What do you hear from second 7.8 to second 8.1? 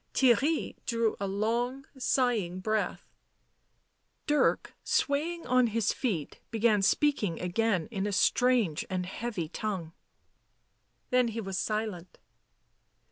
in